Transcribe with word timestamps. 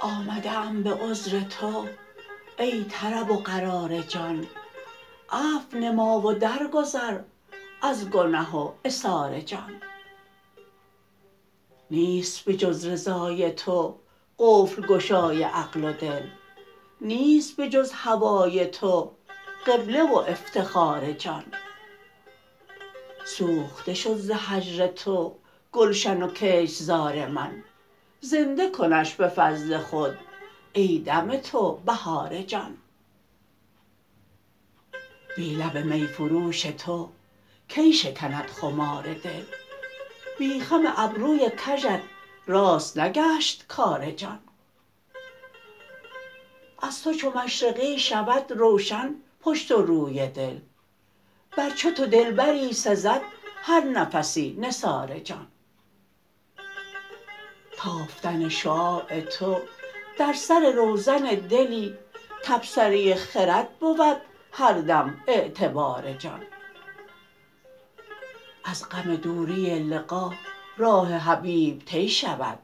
آمده 0.00 0.50
ام 0.50 0.82
به 0.82 0.94
عذر 0.94 1.40
تو 1.40 1.86
ای 2.58 2.84
طرب 2.84 3.30
و 3.30 3.36
قرار 3.36 4.02
جان. 4.02 4.46
عفو 5.30 5.78
نما 5.78 6.20
و 6.20 6.32
درگذر 6.32 7.20
از 7.82 8.10
گنه 8.10 8.56
و 8.56 8.72
عثار 8.84 9.40
جان. 9.40 9.82
نیست 11.90 12.44
به 12.44 12.56
جز 12.56 12.86
رضای 12.86 13.50
تو 13.50 13.98
قفل 14.38 14.86
گشای 14.86 15.42
عقل 15.42 15.84
و 15.84 15.92
دل. 15.92 16.26
نیست 17.00 17.56
به 17.56 17.68
جز 17.68 17.92
هوای 17.92 18.66
تو 18.66 19.12
قبله 19.66 20.02
و 20.02 20.14
افتخار 20.14 21.12
جان. 21.12 21.44
سوخته 23.24 23.94
شد 23.94 24.16
ز 24.16 24.30
هجر 24.34 24.86
تو 24.86 25.36
گلشن 25.72 26.22
و 26.22 26.28
کشتزار 26.28 27.26
من. 27.26 27.62
زنده 28.20 28.70
کنش 28.70 29.14
به 29.14 29.28
فضل 29.28 29.78
خود 29.78 30.18
ای 30.72 30.98
دم 30.98 31.36
تو 31.36 31.72
بهار 31.86 32.42
جان. 32.42 32.78
بی 35.36 35.54
لب 35.54 35.76
می 35.76 36.06
فروش 36.06 36.62
تو 36.62 37.10
کی 37.68 37.92
شکند 37.92 38.46
خمار 38.46 39.14
دل؟ 39.14 39.44
بی 40.38 40.60
خم 40.60 40.82
ابروی 40.96 41.50
کژت 41.66 42.00
راست 42.46 42.98
نگشت 42.98 43.64
کار 43.68 44.10
جان. 44.10 44.38
از 46.86 47.02
تو 47.02 47.14
چو 47.14 47.30
مشرقی 47.30 47.98
شود 47.98 48.52
روشن 48.52 49.14
پشت 49.40 49.72
و 49.72 49.82
روی 49.82 50.28
دل 50.28 50.58
بر 51.56 51.70
چو 51.70 51.90
تو 51.90 52.06
دلبری 52.06 52.72
سزد 52.72 53.22
هر 53.62 53.80
نفسی 53.80 54.56
نثار 54.60 55.18
جان 55.18 55.46
تافتن 57.76 58.48
شعاع 58.48 59.20
تو 59.20 59.56
در 60.18 60.32
سر 60.32 60.72
روزن 60.76 61.22
دلی 61.24 61.94
تبصره 62.44 63.14
خرد 63.14 63.78
بود 63.78 64.16
هر 64.52 64.72
دم 64.72 65.20
اعتبار 65.26 66.12
جان 66.12 66.42
از 68.64 68.88
غم 68.88 69.16
دوری 69.16 69.78
لقا 69.78 70.32
راه 70.76 71.12
حبیب 71.12 71.82
طی 71.84 72.08
شود 72.08 72.58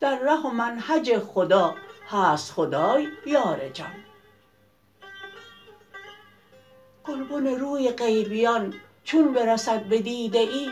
در 0.00 0.18
ره 0.18 0.40
و 0.46 0.50
منهج 0.50 1.18
خدا 1.18 1.74
هست 2.10 2.52
خدای 2.52 3.08
یار 3.26 3.68
جان. 3.68 3.94
گلبن 7.04 7.46
روی 7.46 7.90
غیبیان 7.90 8.74
چون 9.04 9.32
برسد 9.32 9.82
به 9.82 10.00
دیده 10.00 10.38
ای 10.38 10.70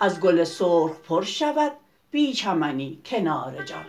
از 0.00 0.20
گل 0.20 0.44
سرخ 0.44 0.90
پر 1.08 1.22
شود 1.22 1.72
بی 2.10 2.32
چمنی 2.32 3.02
کنار 3.04 3.64
جان. 3.64 3.84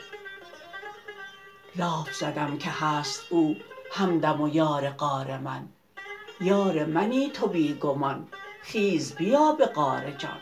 لاف 1.76 2.14
زدم 2.14 2.58
که 2.58 2.70
هست 2.70 3.22
او 3.30 3.56
همدم 3.92 4.42
و 4.42 4.50
یار 4.50 4.90
غار 4.90 5.38
من. 5.38 5.70
یار 6.42 6.86
منی 6.86 7.30
تو 7.30 7.48
بی 7.48 7.74
گمان 7.74 8.28
خیز 8.62 9.16
بیا 9.16 9.52
به 9.52 9.66
غار 9.66 10.12
جان. 10.12 10.40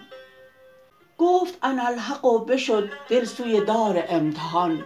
گفت 1.17 1.57
اناالحق 1.63 2.25
و 2.25 2.39
بشد 2.39 2.89
دل 3.09 3.25
سوی 3.25 3.61
دار 3.61 4.03
امتحان. 4.09 4.83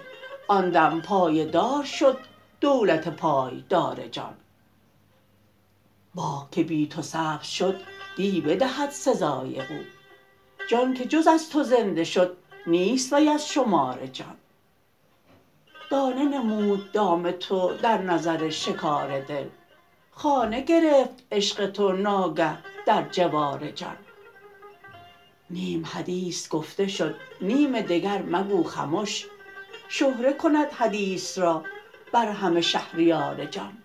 آن 0.51 0.69
دم 0.69 1.01
پایه 1.01 1.45
دار 1.45 1.83
شد 1.83 2.17
دولت 2.61 3.07
پایدار 3.07 4.07
جان. 4.07 4.37
باغ 6.15 6.49
که 6.49 6.63
بی 6.63 6.87
تو 6.87 7.01
سبز 7.01 7.47
شد 7.47 7.81
دی 8.15 8.41
بدهد 8.41 8.89
سزای 8.89 9.59
او. 9.59 9.77
جان 10.69 10.93
که 10.93 11.05
جز 11.05 11.27
از 11.27 11.49
تو 11.49 11.63
زنده 11.63 12.03
شد 12.03 12.37
نیست 12.67 13.13
وی 13.13 13.29
از 13.29 13.47
شمار 13.47 14.07
جان. 14.07 14.35
دانه 15.91 16.25
نمود 16.25 16.91
دام 16.91 17.31
تو 17.31 17.73
در 17.73 18.01
نظر 18.01 18.49
شکار 18.49 19.21
دل. 19.21 19.47
خانه 20.11 20.61
گرفت 20.61 21.23
عشق 21.31 21.71
تو 21.71 21.91
ناگه 21.91 22.57
در 22.85 23.09
جوار 23.09 23.71
جان. 23.71 23.97
نیم 25.49 25.85
حدیث 25.85 26.49
گفته 26.49 26.87
شد 26.87 27.15
نیم 27.41 27.81
دگر 27.81 28.21
مگو 28.21 28.63
خمش. 28.63 29.25
شهره 29.89 30.33
کند 30.33 30.67
حدیث 30.71 31.37
را 31.37 31.63
بر 32.13 32.27
همه 32.27 32.61
شهریار 32.61 33.45
جان 33.45 33.83